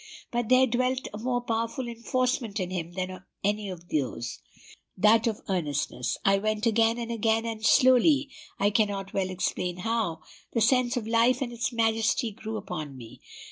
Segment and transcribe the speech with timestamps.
[0.31, 4.39] But there dwelt a more powerful enforcement in him than any of those,
[4.97, 6.17] that of earnestness.
[6.25, 10.21] I went again, and again; and slowly, I cannot well explain how,
[10.53, 13.21] the sense of life and its majesty grew upon me.